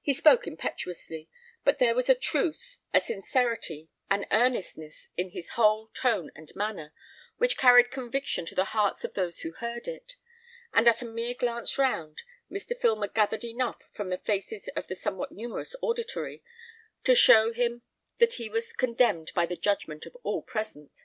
He 0.00 0.14
spoke 0.14 0.46
impetuously; 0.46 1.28
but 1.62 1.78
there 1.78 1.94
was 1.94 2.08
a 2.08 2.14
truth, 2.14 2.78
a 2.94 3.02
sincerity, 3.02 3.90
an 4.10 4.24
earnestness 4.30 5.10
in 5.14 5.28
his 5.32 5.50
whole 5.56 5.88
tone 5.88 6.30
and 6.34 6.50
manner, 6.56 6.94
which 7.36 7.58
carried 7.58 7.90
conviction 7.90 8.46
to 8.46 8.54
the 8.54 8.64
hearts 8.72 9.04
of 9.04 9.12
those 9.12 9.40
who 9.40 9.52
heard 9.52 9.86
it; 9.86 10.16
and 10.72 10.88
at 10.88 11.02
a 11.02 11.04
mere 11.04 11.34
glance 11.34 11.76
round, 11.76 12.22
Mr. 12.50 12.74
Filmer 12.80 13.08
gathered 13.08 13.44
enough, 13.44 13.82
from 13.92 14.08
the 14.08 14.16
faces 14.16 14.70
of 14.74 14.86
the 14.86 14.96
somewhat 14.96 15.32
numerous 15.32 15.76
auditory, 15.82 16.42
to 17.04 17.14
show 17.14 17.52
him 17.52 17.82
that 18.16 18.32
he 18.36 18.48
was 18.48 18.72
condemned 18.72 19.32
by 19.34 19.44
the 19.44 19.54
judgment 19.54 20.06
of 20.06 20.16
all 20.22 20.40
present. 20.40 21.04